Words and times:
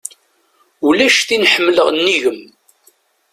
Ulac 0.87 1.17
tin 1.27 1.49
ḥemleɣ 1.53 1.87
nnig-m. 1.91 2.39